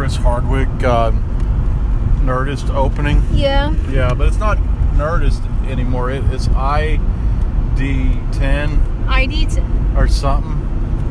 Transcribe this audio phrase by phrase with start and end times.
[0.00, 1.10] Chris Hardwick uh,
[2.24, 3.22] Nerdist opening.
[3.34, 3.74] Yeah.
[3.90, 4.56] Yeah, but it's not
[4.94, 6.10] Nerdist anymore.
[6.10, 9.44] It, it's ID10 ID.
[9.44, 9.60] T-
[9.94, 10.56] or something.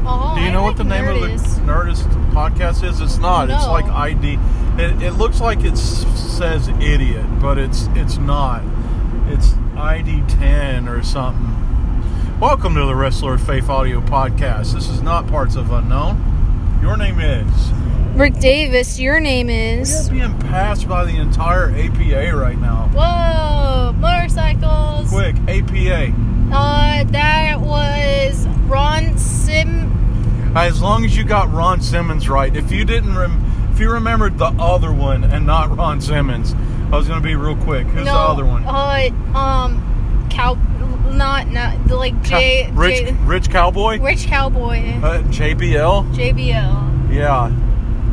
[0.07, 1.35] oh, Do you I know like what the name Nerdist.
[1.35, 2.99] of the Nerdist podcast is?
[2.99, 3.51] It's not.
[3.51, 4.39] It's like ID.
[4.81, 8.63] It, it looks like it says idiot, but it's it's not.
[9.27, 12.39] It's ID10 or something.
[12.39, 14.73] Welcome to the Wrestler Faith Audio Podcast.
[14.73, 16.79] This is not Parts of Unknown.
[16.81, 17.71] Your name is.
[18.15, 18.99] Rick Davis.
[18.99, 22.89] Your name We are being passed by the entire APA right now.
[22.93, 23.93] Whoa!
[23.93, 25.09] Motorcycles.
[25.09, 26.13] Quick, APA.
[26.51, 29.95] Uh, that was Ron Sim.
[30.55, 32.55] As long as you got Ron Simmons right.
[32.55, 36.55] If you didn't, rem- if you remembered the other one and not Ron Simmons,
[36.91, 37.85] I was going to be real quick.
[37.87, 38.65] Who's no, the other one?
[38.65, 40.55] Uh, um, cow.
[41.09, 42.65] Not not like J.
[42.65, 43.99] Cow- Rich, J- Rich Cowboy.
[43.99, 44.79] Rich Cowboy.
[45.01, 46.13] Uh, JBL.
[46.13, 47.13] JBL.
[47.13, 47.51] Yeah.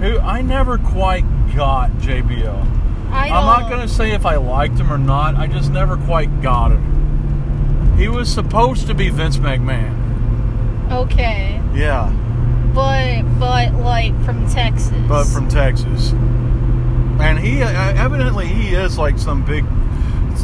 [0.00, 1.24] Who I never quite
[1.54, 2.72] got JBL.
[3.10, 5.36] I I'm not going to say if I liked him or not.
[5.36, 7.96] I just never quite got him.
[7.96, 9.94] He was supposed to be Vince McMahon.
[10.92, 12.10] Okay, Yeah,
[12.74, 14.92] but but like from Texas.
[15.08, 16.12] but from Texas.
[17.18, 19.64] And he uh, evidently he is like some big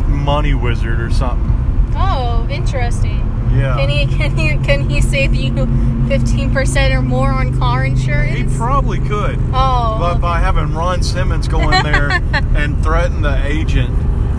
[0.09, 1.92] money wizard or something.
[1.94, 3.20] Oh, interesting.
[3.55, 3.77] Yeah.
[3.77, 5.67] Can he can he can he save you
[6.08, 8.36] fifteen percent or more on car insurance?
[8.36, 9.39] He probably could.
[9.53, 12.11] oh, But by having Ron Simmons go in there
[12.56, 13.91] and threaten the agent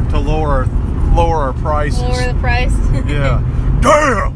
[0.10, 0.66] to lower
[1.14, 2.02] lower our prices.
[2.02, 2.74] lower the price.
[3.08, 3.42] yeah.
[3.82, 4.34] Damn.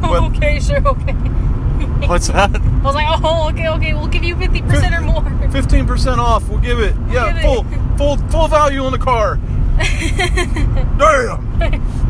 [0.00, 1.12] But- okay, sure, okay.
[2.06, 2.54] What's that?
[2.54, 5.22] I was like, oh, okay, okay, we'll give you fifty percent or more.
[5.50, 6.48] Fifteen percent off.
[6.48, 6.94] We'll give it.
[7.10, 7.42] Yeah, give it.
[7.42, 7.64] full
[7.96, 9.38] full full value on the car.
[10.98, 12.07] Damn.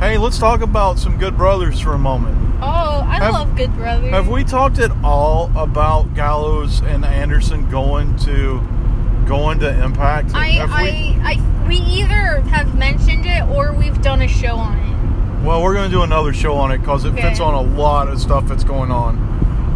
[0.00, 2.36] Hey, let's talk about some good brothers for a moment.
[2.60, 4.10] Oh, I Have- love Good Brothers.
[4.10, 8.60] Have we talked at all about Gallows and Anderson going to
[9.26, 10.34] going to Impact?
[10.34, 14.56] I, Have we- I, I, we either have mentioned it or we've done a show
[14.56, 15.44] on it.
[15.46, 18.08] Well, we're going to do another show on it because it fits on a lot
[18.08, 19.16] of stuff that's going on.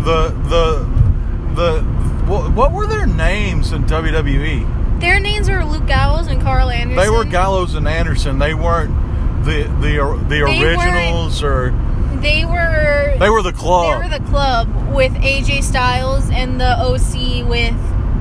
[0.05, 1.83] The the the
[2.27, 5.01] what, what were their names in WWE?
[5.01, 6.97] Their names were Luke Gallows and Karl Anderson.
[6.97, 8.39] They were Gallows and Anderson.
[8.39, 8.93] They weren't
[9.47, 11.71] the the the They originals or
[12.21, 13.15] They were.
[13.19, 14.03] they were the club.
[14.03, 17.75] They were the club with AJ Styles and the OC with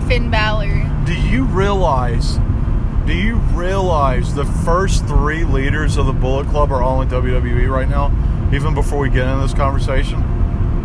[0.08, 0.90] Finn Balor.
[1.06, 2.40] do you realize?
[3.06, 7.69] Do you realize the first three leaders of the Bullet Club are all in WWE
[7.69, 8.12] right now?
[8.52, 10.24] Even before we get into this conversation,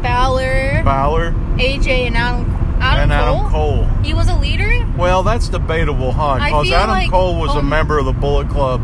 [0.03, 3.85] Balor, Balor AJ, and Adam, Adam and Adam Cole.
[4.03, 4.87] He was a leader.
[4.97, 6.37] Well, that's debatable, huh?
[6.45, 8.81] Because Adam like- Cole was a member of the Bullet Club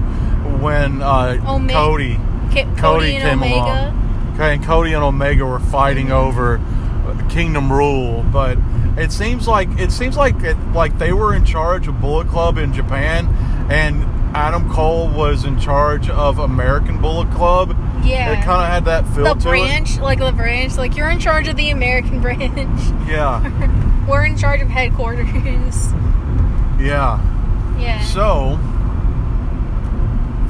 [0.61, 2.19] when uh, Ome- Cody
[2.51, 3.57] K- Cody, Cody and came Omega.
[3.61, 4.33] along.
[4.35, 6.61] Okay, and Cody and Omega were fighting over
[7.31, 8.59] Kingdom Rule, but
[8.97, 12.59] it seems like it seems like it, like they were in charge of Bullet Club
[12.59, 13.27] in Japan,
[13.71, 14.03] and
[14.37, 17.75] Adam Cole was in charge of American Bullet Club.
[18.05, 18.33] Yeah.
[18.39, 21.49] it kind of had that feel The branch, like the branch, like you're in charge
[21.49, 22.49] of the American branch.
[23.09, 23.41] Yeah,
[24.07, 25.27] We're in charge of headquarters.
[26.79, 27.19] yeah.
[27.79, 28.01] Yeah.
[28.05, 28.59] So,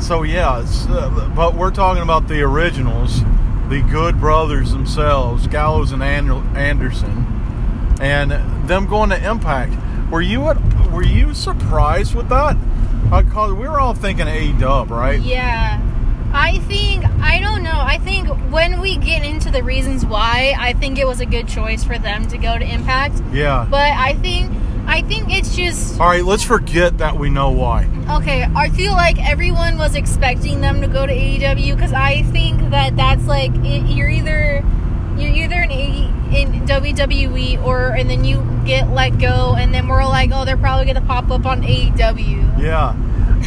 [0.00, 3.20] so yeah, uh, but we're talking about the originals,
[3.68, 7.26] the Good Brothers themselves, Gallows and Anderson,
[8.00, 8.32] and
[8.68, 9.74] them going to Impact.
[10.10, 12.56] Were you at, were you surprised with that?
[13.10, 15.20] Because we were all thinking A Dub, right?
[15.20, 15.82] Yeah.
[16.32, 17.72] I think I don't know.
[17.80, 21.48] I think when we get into the reasons why, I think it was a good
[21.48, 23.22] choice for them to go to Impact.
[23.32, 23.66] Yeah.
[23.70, 24.52] But I think
[24.96, 27.86] I think it's just All right, let's forget that we know why.
[28.12, 28.44] okay.
[28.56, 32.96] I feel like everyone was expecting them to go to AEW because I think that
[32.96, 34.64] that's like it, you're either
[35.18, 39.86] you're either in A, in WWE or and then you get let go and then
[39.86, 42.58] we're like oh they're probably gonna pop up on AEW.
[42.58, 42.96] Yeah,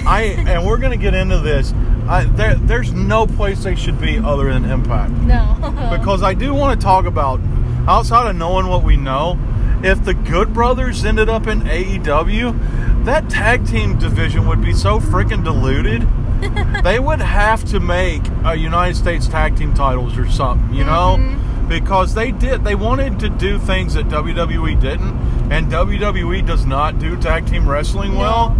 [0.05, 1.73] I and we're gonna get into this.
[2.07, 5.13] I, there, there's no place they should be other than Impact.
[5.13, 5.57] No.
[5.97, 7.39] because I do want to talk about
[7.87, 9.39] outside of knowing what we know.
[9.83, 14.99] If the Good Brothers ended up in AEW, that tag team division would be so
[14.99, 16.07] freaking diluted.
[16.83, 21.17] they would have to make a United States tag team titles or something, you know?
[21.19, 21.67] Mhm.
[21.69, 25.15] Because they did, they wanted to do things that WWE didn't,
[25.51, 28.57] and WWE does not do tag team wrestling well.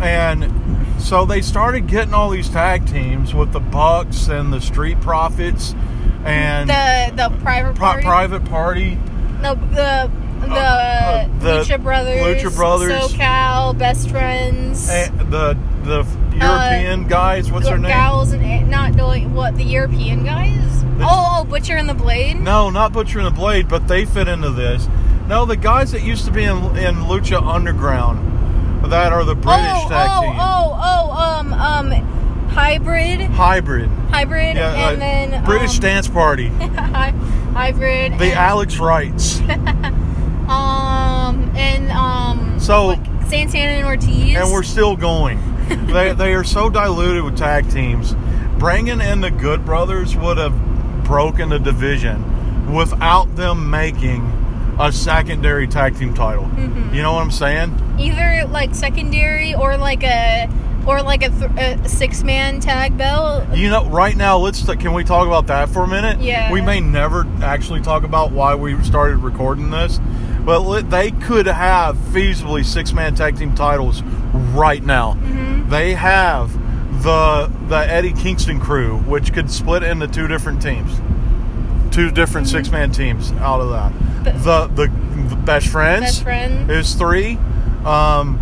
[0.00, 0.50] And
[0.98, 5.74] so they started getting all these tag teams with the Bucks and the Street Profits
[6.24, 8.02] and the the private Pri- party.
[8.02, 8.98] Private Party.
[9.42, 10.10] No, the
[10.48, 12.92] the, uh, the Lucha Brothers, Lucha Brothers.
[12.92, 16.06] SoCal, Best Friends, And the the
[16.36, 17.90] European guys, what's their name?
[17.90, 20.82] Gals and not doing what the European guys.
[20.82, 22.40] The- oh, oh, Butcher and the Blade.
[22.40, 24.88] No, not Butcher and the Blade, but they fit into this.
[25.28, 28.32] No, the guys that used to be in, in Lucha Underground
[28.90, 30.36] that are the British oh, tag oh, team.
[30.38, 31.90] oh, oh, um, um,
[32.48, 33.88] hybrid, Hybrid.
[34.10, 36.48] hybrid, Yeah, and uh, then British um, Dance Party.
[37.54, 39.40] hybrid, The Alex Wrights.
[40.48, 45.38] um, and um, So- like Santana and Ortiz, and we're still going.
[45.86, 48.14] they, they are so diluted with tag teams.
[48.58, 50.54] Bringing in the Good Brothers would have
[51.04, 54.22] broken the division without them making
[54.78, 56.44] a secondary tag team title.
[56.44, 56.94] Mm-hmm.
[56.94, 57.80] You know what I'm saying?
[57.98, 60.48] either like secondary or like a
[60.86, 61.50] or like a, th-
[61.84, 63.44] a six man tag belt.
[63.56, 66.20] You know, right now, let's can we talk about that for a minute?
[66.20, 66.52] Yeah.
[66.52, 69.98] We may never actually talk about why we started recording this,
[70.44, 74.02] but they could have feasibly six man tag team titles
[74.52, 75.14] right now.
[75.14, 75.70] Mm-hmm.
[75.70, 76.52] They have
[77.02, 81.00] the the Eddie Kingston crew, which could split into two different teams,
[81.94, 83.92] two different six man teams out of that.
[83.92, 84.44] Mm-hmm.
[84.44, 86.70] But- The the, the best friends Best friend.
[86.70, 87.38] is three.
[87.84, 88.40] Um,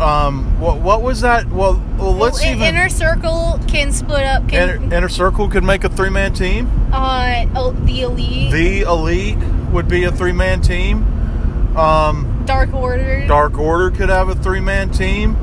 [0.00, 1.46] um, what what was that?
[1.48, 2.62] Well, well let's Well, even.
[2.68, 4.48] inner circle can split up.
[4.48, 6.68] Can Inner, Inner Circle could make a three man team.
[6.92, 7.44] uh
[7.84, 9.36] the elite, The Elite
[9.72, 11.04] would be a three man team.
[11.76, 13.26] Um, dark order.
[13.26, 15.36] Dark Order could have a three man team.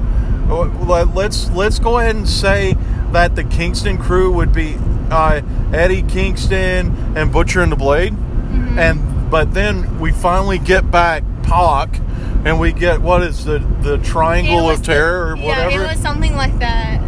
[0.50, 2.76] Uh, let- Let's let's go ahead and say
[3.12, 4.78] that the Kingston crew would be
[5.10, 5.42] uh,
[5.74, 8.80] Eddie Kingston and Butcher and the Blade, Mm-hmm.
[8.80, 12.00] and but then we finally get back Pac,
[12.46, 15.84] and we get what is the the Triangle of the- Terror or Yeah, whatever?
[15.84, 17.02] it was something like that.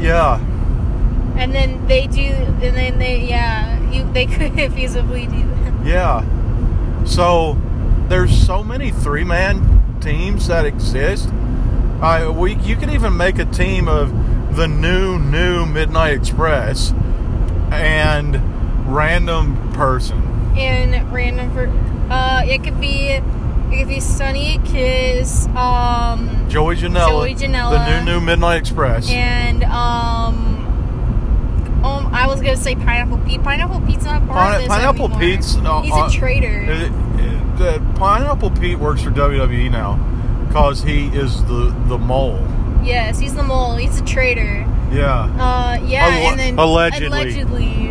[0.00, 0.38] yeah.
[1.38, 5.86] And then they do, and then they, yeah, you they could feasibly do that.
[5.86, 7.04] Yeah.
[7.04, 7.58] So
[8.08, 11.28] there's so many three man teams that exist.
[12.00, 14.12] Uh, we you can even make a team of
[14.56, 16.92] the new new Midnight Express
[17.72, 18.40] and
[18.94, 20.22] random person.
[20.56, 21.66] And random, for,
[22.12, 23.22] uh, it could be, it
[23.70, 27.70] could be Sonny Kiss, um, Joey Janela, Joey Janela.
[27.72, 29.10] the new new Midnight Express.
[29.10, 30.54] and um,
[31.84, 33.42] um, I was gonna say Pineapple Pete.
[33.42, 35.20] Pineapple Pete's not part Pine- of this Pineapple anymore.
[35.20, 36.60] Pete's, uh, He's uh, a traitor.
[36.62, 36.92] It-
[37.56, 39.96] the Pineapple Pete works for WWE now
[40.46, 42.38] because he is the the mole.
[42.84, 43.76] yes, he's the mole.
[43.76, 44.66] He's a traitor.
[44.92, 45.24] Yeah.
[45.40, 47.06] Uh, yeah, Alle- and then allegedly.
[47.08, 47.90] allegedly.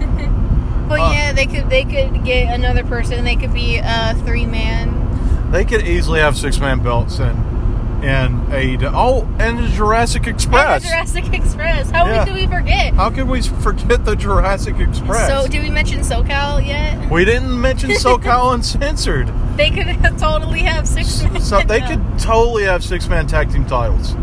[0.88, 3.24] but Uh, yeah, they could they could get another person.
[3.24, 4.96] They could be a three man.
[5.52, 7.46] They could easily have six man belts and
[8.04, 8.90] and AEW.
[8.94, 10.82] Oh, and the Jurassic Express.
[10.82, 11.90] The Jurassic Express.
[11.90, 12.24] How Yeah.
[12.24, 12.94] do we forget?
[12.94, 15.28] How could we forget the Jurassic Express?
[15.28, 16.06] So, did we mention yet?
[17.10, 19.32] We didn't mention SoCal Uncensored.
[19.60, 21.22] They could have totally have six.
[21.46, 24.14] So they could totally have six man tag team titles.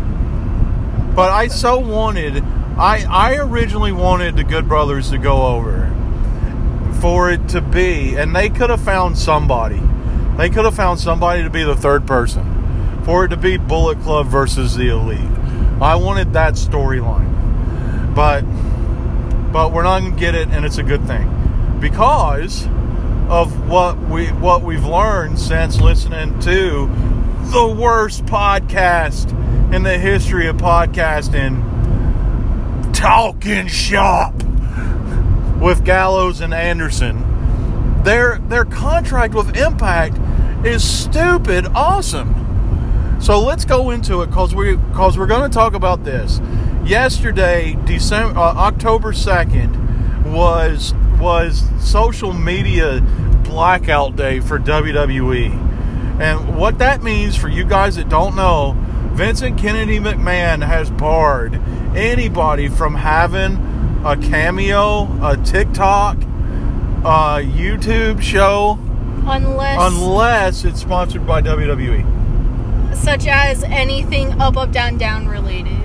[1.14, 2.42] But I so wanted
[2.76, 5.94] I I originally wanted the Good Brothers to go over
[7.00, 9.80] for it to be and they could have found somebody.
[10.36, 13.02] They could have found somebody to be the third person.
[13.04, 15.20] For it to be Bullet Club versus the Elite.
[15.80, 18.12] I wanted that storyline.
[18.12, 18.42] But
[19.52, 21.78] but we're not gonna get it and it's a good thing.
[21.80, 22.66] Because
[23.28, 26.86] of what we what we've learned since listening to
[27.50, 29.32] the worst podcast
[29.74, 31.62] in the history of podcasting,
[32.94, 34.34] Talking Shop,
[35.60, 38.02] with Gallows and Anderson.
[38.02, 40.16] Their their contract with Impact
[40.66, 42.34] is stupid awesome.
[43.20, 46.40] So let's go into it because we because we're going to talk about this.
[46.84, 53.00] Yesterday, December uh, October second was was social media
[53.44, 55.50] blackout day for WWE,
[56.20, 58.76] and what that means for you guys that don't know,
[59.12, 61.54] Vincent Kennedy McMahon has barred
[61.96, 63.56] anybody from having
[64.04, 68.78] a cameo, a TikTok, a YouTube show,
[69.26, 72.04] unless, unless it's sponsored by WWE.
[72.94, 75.76] such as anything up, up, down, down related.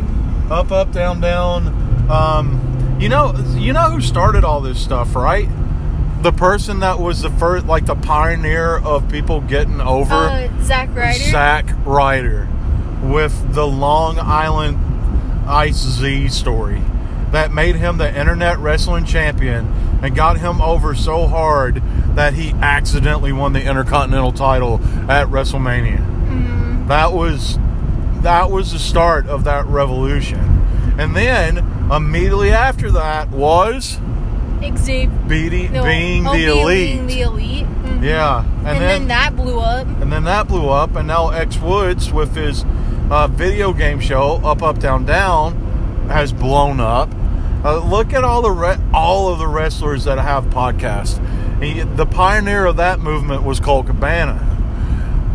[0.52, 1.68] Up, up, down, down.
[2.10, 2.60] Um,
[3.04, 5.50] you know, you know who started all this stuff, right?
[6.22, 10.96] The person that was the first, like the pioneer of people getting over Uh, Zack
[10.96, 11.20] Ryder.
[11.20, 12.48] Zack Ryder
[13.04, 14.78] with the Long Island
[15.50, 16.82] Ice Z story
[17.32, 19.68] that made him the internet wrestling champion
[20.02, 21.82] and got him over so hard
[22.16, 24.80] that he accidentally won the Intercontinental title
[25.10, 26.00] at WrestleMania.
[26.30, 26.88] Mhm.
[26.88, 27.60] That was
[28.22, 30.62] that was the start of that revolution.
[30.98, 34.00] And then immediately after that was
[34.78, 35.10] Xavier.
[35.28, 36.96] beating, no, being oh, the elite.
[36.96, 37.66] being the elite.
[37.84, 38.04] Mhm.
[38.04, 39.86] yeah, And, then, that blew up.
[40.02, 42.64] and then that blew up, and now X Woods with his
[43.12, 47.10] uh, video game show Up Up Down Down has blown up.
[47.66, 51.20] Uh, look at all the re- all of the wrestlers that have podcasts.
[51.62, 54.40] He, the pioneer of that movement was Colt Cabana,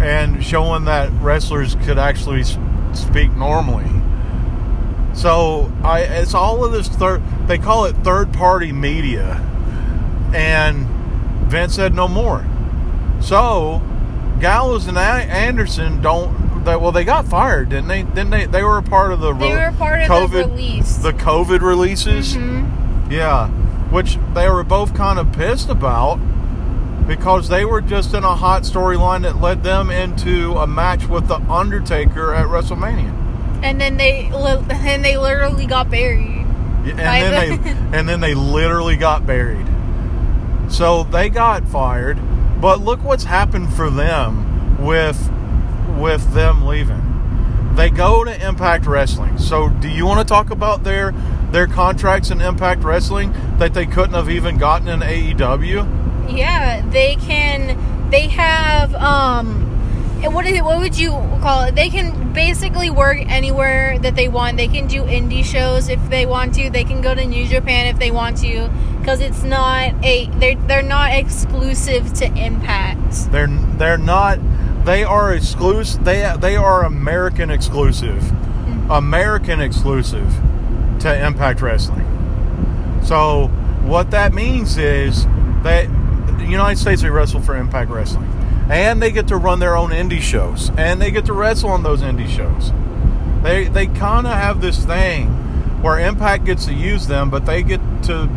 [0.01, 2.45] and showing that wrestlers could actually
[2.93, 3.85] speak normally.
[5.19, 7.21] So I, it's all of this third.
[7.49, 9.35] They call it third party media,
[10.33, 10.87] and
[11.51, 12.47] Vince said no more.
[13.21, 13.83] So
[14.41, 16.65] Gallows and Anderson don't.
[16.65, 18.03] They, well, they got fired, didn't they?
[18.05, 18.47] Didn't they?
[18.47, 19.33] They were a part of the.
[19.35, 20.97] They re- were part of COVID, the release.
[20.99, 22.37] The COVID releases.
[22.37, 23.11] Mhm.
[23.11, 23.49] Yeah,
[23.91, 26.21] which they were both kind of pissed about
[27.09, 31.27] because they were just in a hot storyline that led them into a match with
[31.27, 33.15] the Undertaker at WrestleMania.
[33.63, 36.47] And then they and they literally got buried.
[36.85, 37.57] Yeah, And then the-
[37.91, 39.67] they and then they literally got buried.
[40.69, 42.19] So they got fired,
[42.61, 45.31] but look what's happened for them with
[45.97, 47.05] with them leaving.
[47.75, 49.39] They go to Impact Wrestling.
[49.39, 51.13] So do you want to talk about their
[51.51, 55.87] their contracts in Impact Wrestling that they couldn't have even gotten in AEW?
[56.29, 58.11] Yeah, they can.
[58.11, 59.68] They have um,
[60.27, 60.65] what is it?
[60.65, 61.11] What would you
[61.41, 61.75] call it?
[61.75, 64.57] They can basically work anywhere that they want.
[64.57, 66.71] They can do indie shows if they want to.
[66.71, 70.27] They can go to New Japan if they want to, because it's not a.
[70.39, 73.31] They're they're not exclusive to Impact.
[73.31, 74.39] They're they're not.
[74.85, 76.05] They are exclusive.
[76.05, 78.91] They they are American exclusive, mm-hmm.
[78.91, 80.33] American exclusive
[81.01, 82.07] to Impact Wrestling.
[83.05, 83.49] So
[83.85, 85.25] what that means is
[85.63, 85.89] that
[86.39, 88.31] the United States they wrestle for Impact Wrestling,
[88.69, 91.83] and they get to run their own indie shows, and they get to wrestle on
[91.83, 92.73] those indie shows.
[93.43, 95.29] They they kind of have this thing
[95.83, 98.29] where Impact gets to use them, but they get to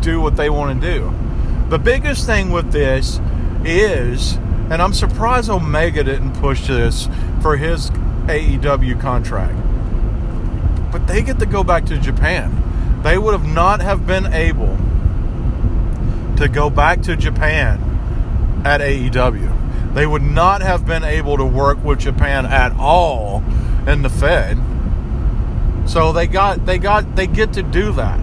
[0.00, 1.12] do what they want to do.
[1.68, 3.20] The biggest thing with this
[3.64, 4.34] is,
[4.70, 7.08] and I'm surprised Omega didn't push this
[7.42, 9.56] for his AEW contract,
[10.92, 12.62] but they get to go back to Japan.
[13.02, 14.76] They would have not have been able
[16.36, 19.65] to go back to Japan at AEW.
[19.96, 23.42] They would not have been able to work with Japan at all
[23.86, 24.58] in the Fed.
[25.86, 28.20] So they got they got they get to do that.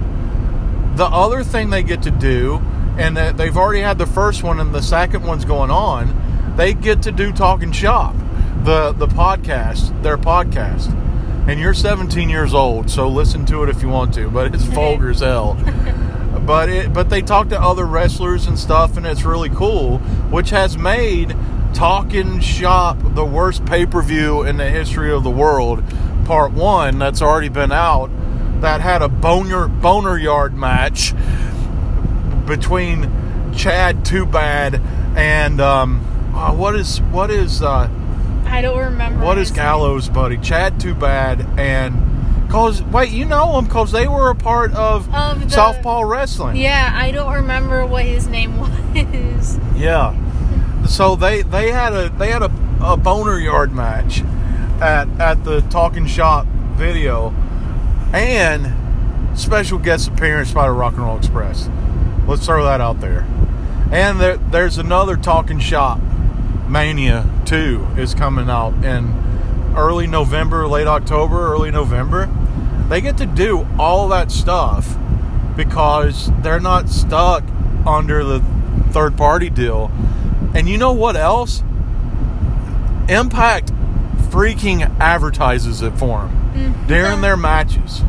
[0.98, 2.62] The other thing they get to do,
[3.00, 6.75] and that they've already had the first one and the second one's going on, they
[6.75, 8.15] get to do talking shop,
[8.63, 10.92] the the podcast, their podcast.
[11.48, 14.63] And you're 17 years old, so listen to it if you want to, but it's
[14.75, 15.56] vulgar as hell.
[16.46, 19.98] but it but they talk to other wrestlers and stuff and it's really cool,
[20.30, 21.36] which has made
[21.74, 25.84] Talking Shop the worst pay-per-view in the history of the world.
[26.25, 28.10] Part 1 that's already been out
[28.62, 31.13] that had a boner boner yard match
[32.46, 33.12] between
[33.56, 34.75] Chad Too Bad
[35.18, 36.00] and um,
[36.34, 37.89] uh, what is what is uh,
[38.46, 39.25] I don't remember.
[39.25, 39.65] what is his name.
[39.65, 44.36] Gallows buddy Chad Too Bad and cause wait you know them cause they were a
[44.36, 49.60] part of, Of the- Southpaw Wrestling Yeah, I don't remember what his name was.
[49.75, 50.15] Yeah.
[50.87, 54.21] So they they had a they had a, a boner yard match
[54.81, 57.33] at at the Talking Shop video,
[58.13, 58.71] and
[59.37, 61.69] special guest appearance by the Rock and Roll Express.
[62.27, 63.27] Let's throw that out there.
[63.91, 65.99] And there, there's another Talking Shop
[66.67, 72.29] Mania 2 is coming out in early November, late October, early November.
[72.89, 74.97] They get to do all that stuff
[75.55, 77.43] because they're not stuck
[77.85, 78.39] under the
[78.91, 79.91] third party deal.
[80.53, 81.62] And you know what else?
[83.10, 83.72] Impact
[84.29, 86.53] freaking advertises it for mm.
[86.53, 88.01] them during their matches.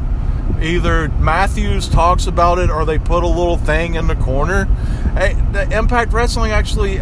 [0.61, 4.65] Either Matthews talks about it or they put a little thing in the corner.
[5.17, 7.01] Hey, the Impact Wrestling actually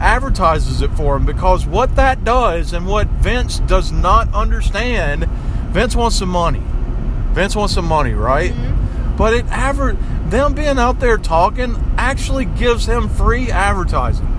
[0.00, 5.24] advertises it for them because what that does and what Vince does not understand,
[5.70, 6.62] Vince wants some money.
[7.32, 8.52] Vince wants some money, right?
[8.52, 9.16] Mm-hmm.
[9.16, 14.35] But it aver- them being out there talking actually gives him free advertising.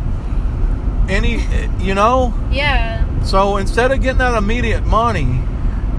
[1.10, 1.46] Any,
[1.80, 3.02] you know, Yeah.
[3.24, 5.40] so instead of getting that immediate money,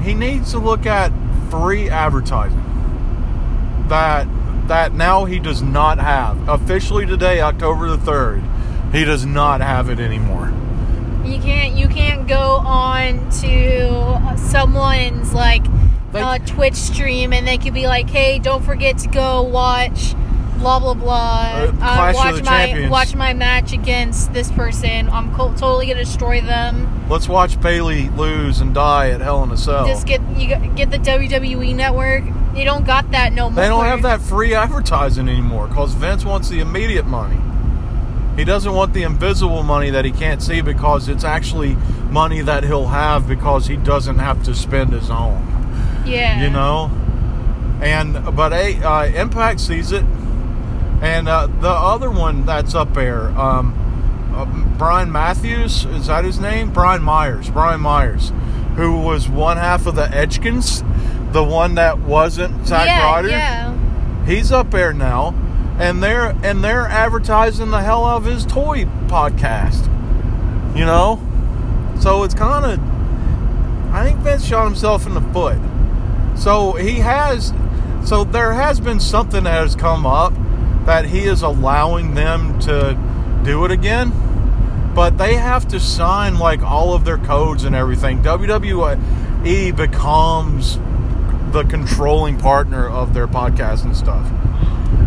[0.03, 1.13] he needs to look at
[1.51, 2.63] free advertising.
[3.89, 4.27] That
[4.67, 8.43] that now he does not have officially today, October the third.
[8.93, 10.53] He does not have it anymore.
[11.25, 15.65] You can't you can't go on to someone's like
[16.13, 20.15] Like- uh, Twitch stream and they could be like, "Hey, don't forget to go watch
[20.59, 21.53] blah blah blah.
[21.55, 25.09] Uh, of watch my Champions." watch my match against this person.
[25.11, 27.09] I'm co- totally gonna destroy them.
[27.09, 29.87] Let's watch Bayley lose and die at Hell in a Cell.
[29.87, 32.25] Just get you get the WWE network.
[32.55, 33.63] You don't got that no more.
[33.63, 37.39] They don't have that free advertising anymore because Vince wants the immediate money.
[38.37, 41.77] He doesn't want the invisible money that he can't see because it's actually
[42.11, 45.45] money that he'll have because he doesn't have to spend his own.
[46.07, 46.41] Yeah.
[46.43, 46.91] You know,
[47.81, 50.05] and but hey, uh, Impact sees it.
[51.01, 53.75] And uh, the other one that's up there, um,
[54.35, 54.45] uh,
[54.77, 56.73] Brian Matthews, is that his name?
[56.73, 57.51] Brian Myers.
[57.51, 58.33] Brian Myers,
[58.77, 60.83] who was one half of the Edgekins,
[61.33, 63.29] the one that wasn't Zack yeah, Ryder.
[63.29, 64.25] yeah.
[64.25, 65.35] He's up there now,
[65.79, 69.87] and they're and they're advertising the hell out of his toy podcast.
[70.77, 71.21] You know,
[72.01, 73.95] so it's kind of.
[73.95, 75.59] I think Vince shot himself in the foot.
[76.37, 77.53] So he has.
[78.05, 80.33] So there has been something that has come up
[80.89, 82.99] that he is allowing them to
[83.45, 84.11] do it again,
[84.95, 88.23] but they have to sign like all of their codes and everything.
[88.23, 90.79] WWE becomes
[91.53, 94.27] the controlling partner of their podcast and stuff.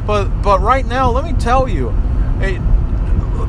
[0.06, 1.92] But but right now, let me tell you,
[2.40, 2.62] it,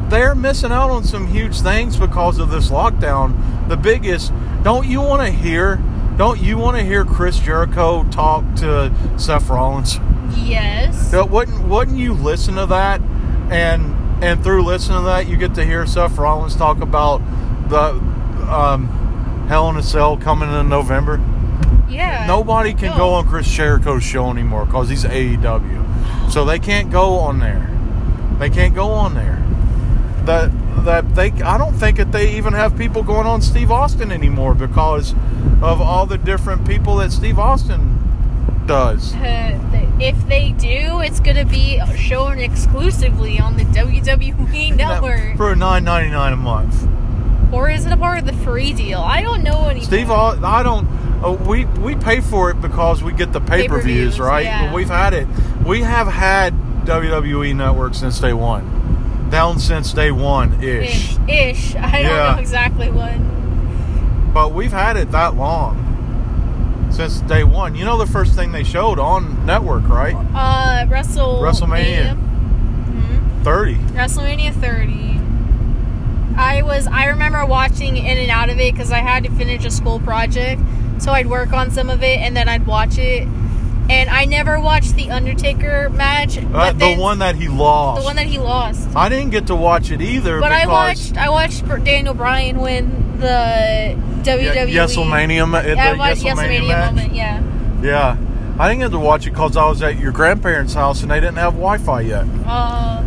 [0.08, 3.68] they're missing out on some huge things because of this lockdown.
[3.68, 5.78] The biggest, don't you want to hear?
[6.16, 9.98] Don't you want to hear Chris Jericho talk to Seth Rollins?
[10.36, 11.12] Yes.
[11.14, 13.00] Wouldn't wouldn't you listen to that?
[13.50, 17.20] And and through listening to that, you get to hear Seth Rollins talk about
[17.68, 17.90] the
[18.52, 21.20] um, Hell in a Cell coming in November.
[21.88, 22.26] Yeah.
[22.26, 22.96] Nobody can No.
[22.96, 26.30] go on Chris Jericho's show anymore because he's AEW.
[26.30, 27.68] So they can't go on there.
[28.38, 29.42] They can't go on there.
[30.24, 30.50] That
[30.84, 34.54] that they I don't think that they even have people going on Steve Austin anymore
[34.54, 35.14] because
[35.60, 37.98] of all the different people that Steve Austin
[38.66, 39.14] does.
[39.14, 39.58] Uh,
[40.00, 46.10] if they do, it's gonna be shown exclusively on the WWE network, For nine ninety
[46.10, 46.88] nine a month.
[47.52, 49.00] or is it a part of the free deal?
[49.00, 49.84] I don't know anymore.
[49.84, 50.86] Steve, I don't.
[51.24, 54.44] Uh, we we pay for it because we get the pay per views, right?
[54.44, 54.66] yeah.
[54.66, 55.28] But we've had it.
[55.64, 56.52] We have had
[56.84, 61.12] WWE Network since day one, down since day one ish.
[61.12, 61.76] ish, ish.
[61.76, 62.08] I Yeah.
[62.08, 64.30] don't know exactly when.
[64.34, 65.91] But we've had it that long
[66.92, 67.74] since day one.
[67.74, 70.14] You know the first thing they showed on network, right?
[70.34, 72.16] Uh, Wrestle WrestleMania.
[72.16, 73.42] Mhm.
[73.44, 73.74] Thirty.
[73.74, 75.20] WrestleMania 30.
[76.36, 79.64] I was I remember watching in and out of it because I had to finish
[79.64, 80.60] a school project,
[80.98, 83.26] so I'd work on some of it and then I'd watch it.
[83.90, 88.00] And I never watched the Undertaker match, Uh, but the then- one that he lost.
[88.00, 88.88] the one that he lost.
[88.94, 90.40] I didn't get to watch it either.
[90.40, 94.68] But I watched I watched Daniel Bryan win the WWE.
[94.68, 96.92] Ye- Yeselmania, ma- the Yeah, I watched Yeselmania match.
[96.94, 97.14] moment.
[97.14, 97.42] Yeah.
[97.82, 98.16] Yeah,
[98.58, 101.20] I didn't get to watch it because I was at your grandparents' house and they
[101.20, 102.26] didn't have Wi-Fi yet.
[102.46, 103.02] Uh,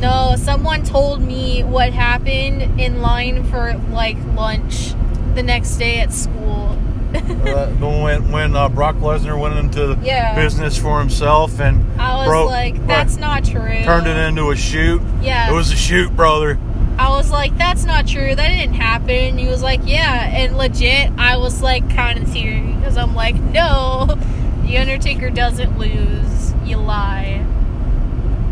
[0.00, 4.92] no, someone told me what happened in line for like lunch
[5.34, 6.78] the next day at school.
[7.14, 10.34] uh, when when uh, Brock Lesnar went into Yeah.
[10.34, 13.82] business for himself and I was broke- like, that's not true.
[13.84, 15.00] turned it into a shoot.
[15.22, 15.50] Yeah.
[15.50, 16.58] It was a shoot, brother.
[16.98, 18.34] I was like, that's not true.
[18.34, 19.10] That didn't happen.
[19.10, 20.28] And he was like, yeah.
[20.28, 24.18] And legit, I was like, kind of tearing because I'm like, no,
[24.62, 26.54] the Undertaker doesn't lose.
[26.64, 27.44] You lie.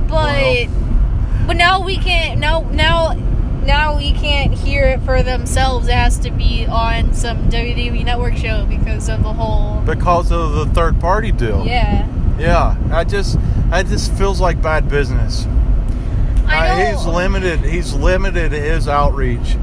[0.09, 0.67] But
[1.47, 2.39] but now we can't.
[2.39, 3.15] Now now
[3.65, 5.89] now we can't hear it for themselves.
[5.89, 9.81] It has to be on some WWE Network show because of the whole.
[9.81, 11.65] Because of the third party deal.
[11.67, 12.09] Yeah.
[12.39, 13.39] Yeah, I just
[13.71, 15.47] that just feels like bad business.
[16.47, 16.97] I know.
[16.97, 17.61] he's limited.
[17.61, 19.57] He's limited his outreach.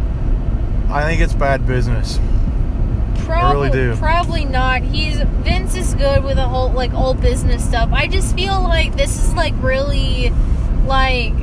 [0.89, 2.19] I think it's bad business.
[3.25, 3.95] Probably, really do.
[3.97, 4.81] Probably not.
[4.81, 7.89] He's Vince is good with the whole like old business stuff.
[7.93, 10.31] I just feel like this is like really
[10.85, 11.33] like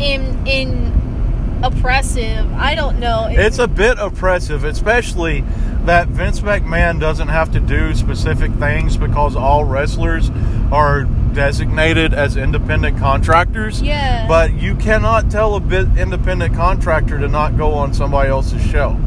[0.00, 2.50] in in oppressive.
[2.54, 3.26] I don't know.
[3.30, 5.44] It's a bit oppressive, especially
[5.84, 10.30] that Vince McMahon doesn't have to do specific things because all wrestlers
[10.72, 13.82] are designated as independent contractors.
[13.82, 14.26] Yeah.
[14.26, 18.98] But you cannot tell a bit independent contractor to not go on somebody else's show.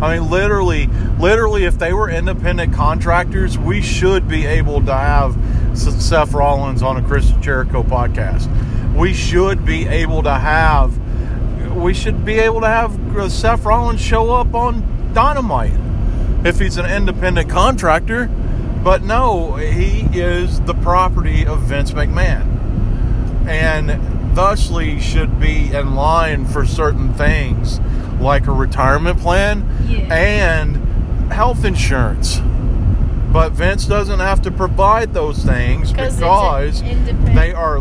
[0.00, 5.36] I mean, literally, literally, if they were independent contractors, we should be able to have
[5.74, 8.48] Seth Rollins on a Chris Jericho podcast.
[8.94, 10.98] We should be able to have,
[11.74, 12.98] we should be able to have
[13.30, 15.78] Seth Rollins show up on Dynamite
[16.44, 18.30] if he's an independent contractor.
[18.86, 22.46] But no, he is the property of Vince McMahon
[23.48, 24.00] and
[24.36, 27.80] thusly should be in line for certain things
[28.20, 30.14] like a retirement plan Yeah.
[30.14, 32.40] and health insurance.
[33.32, 36.84] But Vince doesn't have to provide those things 'Cause because
[37.34, 37.80] they are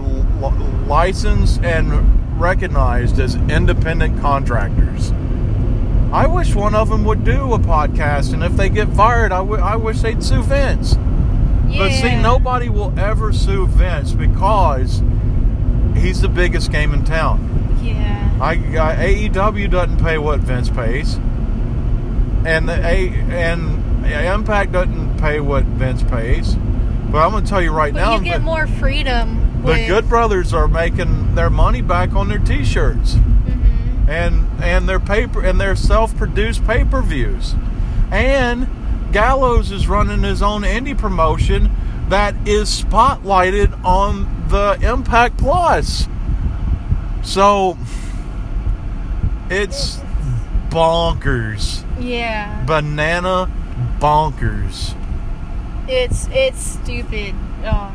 [0.88, 5.14] licensed and recognized as independent contractors.
[6.16, 9.76] I wish one of them would do a podcast, and if they get fired, I
[9.76, 10.96] wish they'd sue Vince.
[11.78, 15.04] But see, nobody will ever sue Vince because
[15.94, 17.80] he's the biggest game in town.
[17.84, 18.38] Yeah.
[18.42, 18.96] I, I
[19.30, 21.16] AEW doesn't pay what Vince pays,
[22.46, 26.56] and the A and Impact doesn't pay what Vince pays.
[26.56, 29.88] But I'm going to tell you right But now, you get more freedom The with-
[29.88, 33.18] Good Brothers are making their money back on their T-shirts.
[34.08, 37.56] And and their paper and their self-produced pay-per-views,
[38.12, 38.68] and
[39.12, 41.72] Gallows is running his own indie promotion
[42.10, 46.08] that is spotlighted on the Impact Plus.
[47.24, 47.78] So
[49.50, 50.00] it's
[50.70, 52.64] bonkers, Yeah.
[52.66, 53.50] banana
[54.00, 54.94] bonkers.
[55.88, 57.34] It's it's stupid.
[57.66, 57.92] Oh.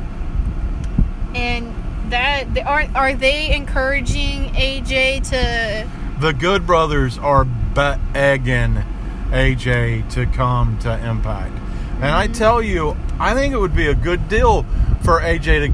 [1.34, 1.72] And
[2.08, 5.86] that they- are are they encouraging AJ to
[6.20, 8.82] The Good Brothers are begging
[9.30, 11.56] AJ to come to Impact.
[11.96, 14.64] And I tell you, I think it would be a good deal
[15.02, 15.72] for AJ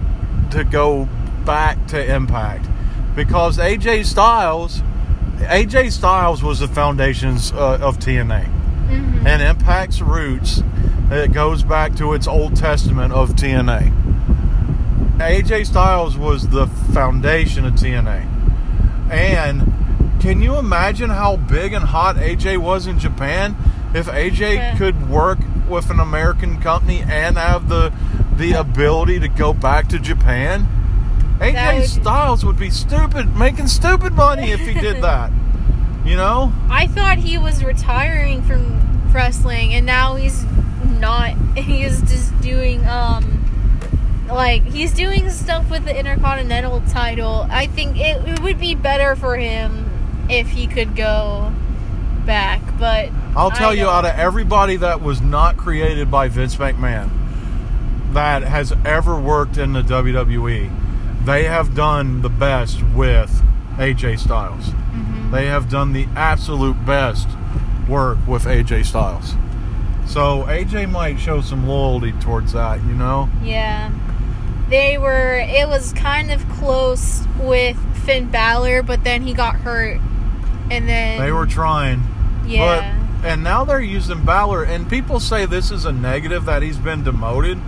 [0.50, 1.08] to, to go
[1.44, 2.64] back to Impact
[3.16, 4.82] because AJ Styles,
[5.38, 8.46] AJ Styles was the foundations uh, of TNA.
[8.88, 9.26] Mhm.
[9.26, 10.62] And Impact's roots,
[11.10, 13.92] it goes back to its Old Testament of TNA.
[15.18, 18.24] AJ Styles was the foundation of TNA.
[19.10, 19.72] And
[20.26, 23.54] can you imagine how big and hot AJ was in Japan?
[23.94, 24.76] If AJ Yeah.
[24.76, 27.92] could work with an American company and have the
[28.36, 30.66] the ability to go back to Japan,
[31.40, 35.30] AJ would- Styles would be stupid, making stupid money if he did that.
[36.04, 36.52] You know?
[36.70, 40.44] I thought he was retiring from wrestling and now he's
[40.98, 43.44] not he's just doing um
[44.28, 47.46] like he's doing stuff with the intercontinental title.
[47.48, 49.84] I think it, it would be better for him
[50.28, 51.52] if he could go
[52.24, 57.10] back, but I'll tell you, out of everybody that was not created by Vince McMahon
[58.12, 60.70] that has ever worked in the WWE,
[61.24, 63.42] they have done the best with
[63.78, 64.70] AJ Styles.
[64.94, 65.30] Mhm.
[65.30, 67.28] They have done the absolute best
[67.88, 69.34] work with AJ Styles.
[70.06, 73.28] So AJ might show some loyalty towards that, you know?
[73.42, 73.90] Yeah.
[74.70, 80.00] They were it was kind of close with Finn Balor, but then he got hurt.
[80.70, 82.02] And then They were trying.
[82.46, 82.92] Yeah.
[83.20, 86.76] But and now they're using Balor and people say this is a negative that he's
[86.78, 87.58] been demoted.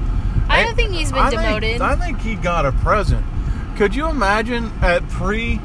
[0.49, 1.81] I don't think he's been I think- demoted.
[1.81, 3.25] I think he got a present.
[3.77, 5.61] Could you imagine at pre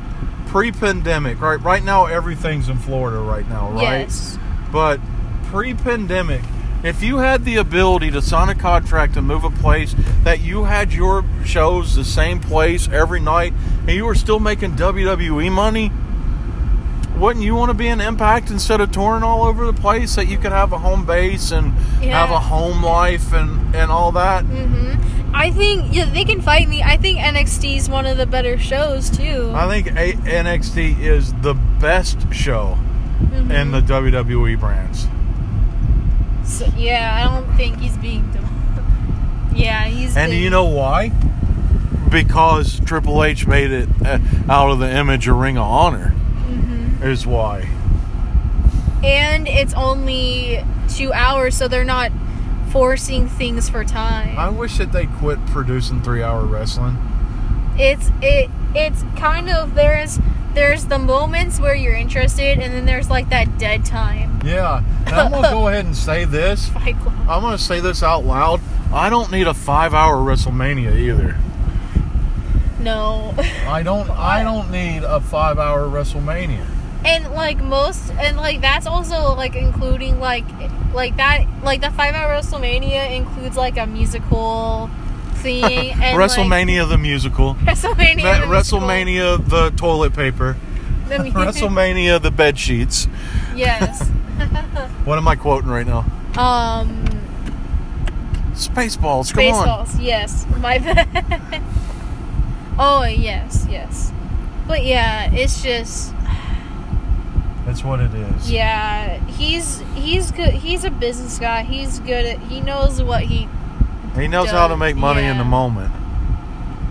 [0.48, 1.62] pre pandemic, right?
[1.62, 3.82] Right now everything's in Florida right now, right?
[4.02, 4.38] Yes.
[4.72, 5.00] But
[5.46, 6.42] pre pandemic,
[6.84, 10.66] if you had the ability to sign a contract to move a place that you
[10.66, 13.54] had your shows the same place every night
[13.88, 15.92] and you were still making WWE money,
[17.18, 20.28] wouldn't you want to be in Impact instead of touring all over the place that
[20.28, 22.20] you could have a home base and Yeah.
[22.20, 24.44] have a home life and, and all that?
[24.44, 24.94] hmm
[25.36, 26.84] I think yeah, they can fight me.
[26.84, 29.52] I think NXT is one of the better shows too.
[29.56, 32.78] I think a- NXT is the best show
[33.32, 33.52] Mhm.
[33.52, 35.08] in the WWE brands.
[36.44, 38.30] So, yeah, I don't think he's being.
[38.32, 40.16] Dem- yeah, he's.
[40.16, 41.12] And do you know why?
[42.10, 46.14] Because Triple H made it uh, out of the image of Ring of Honor.
[47.04, 47.68] Is why.
[49.04, 52.12] And it's only two hours, so they're not
[52.70, 54.38] forcing things for time.
[54.38, 56.98] I wish that they quit producing three hour wrestling.
[57.78, 60.20] it's it it's kind of there's
[60.54, 64.40] there's the moments where you're interested, and then there's like that dead time.
[64.46, 64.84] Yeah.
[65.08, 66.70] And I'm to go ahead and say this.
[66.76, 68.62] I'm to say this out loud.
[68.94, 71.36] I don't need a five hour WrestleMania either.
[72.80, 73.34] No.
[73.68, 74.10] I don't.
[74.10, 76.66] I don't need a five hour WrestleMania.
[77.06, 80.46] And like most and like that's also like including like
[80.94, 84.90] like that like the five hour WrestleMania includes like a musical
[85.36, 87.56] thing and like- WrestleMania the musical.
[87.56, 90.56] WrestleMania That the musical- the toilet paper.
[91.10, 93.08] the WrestleMania the bed sheets.
[93.56, 94.08] yes
[95.06, 96.06] What am I quoting right now?
[96.38, 97.06] um
[98.54, 99.34] Spaceballs.
[99.34, 99.66] Come on.
[99.66, 100.46] Baseballs, yes.
[100.60, 101.62] My bad.
[102.78, 104.12] oh yes, yes.
[104.68, 106.14] But yeah, it's just
[107.66, 108.52] That's what it is.
[108.52, 109.18] yeah.
[109.26, 110.54] He's he's good.
[110.54, 111.64] He's a business guy.
[111.64, 112.40] He's good at.
[112.40, 113.48] He knows what he.
[114.16, 115.92] He knows how to make money in the moment.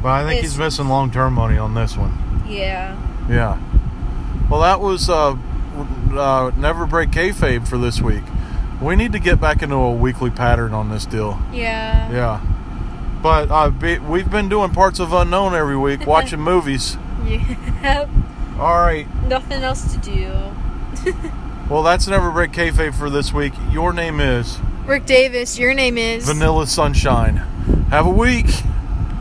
[0.03, 2.43] But I think he's missing long term money on this one.
[2.49, 2.97] Yeah.
[3.29, 3.61] Yeah.
[4.51, 5.37] Well, that was uh,
[6.13, 8.25] uh, Never Break Kayfabe for this week.
[8.81, 11.41] We need to get back into a weekly pattern on this deal.
[11.53, 12.11] Yeah.
[12.11, 12.41] Yeah.
[13.23, 16.97] But uh, be, we've been doing parts of Unknown every week, watching movies.
[17.25, 18.09] Yep.
[18.59, 19.07] All right.
[19.29, 20.33] Nothing else to do.
[21.71, 23.55] Well, that's Never Break Kayfabe for this week.
[23.71, 25.59] Your name is Rick Davis.
[25.59, 26.27] Your name is.
[26.27, 27.37] Vanilla Sunshine.
[27.89, 28.47] Have a week.